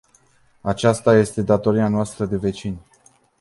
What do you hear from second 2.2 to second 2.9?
de vecini.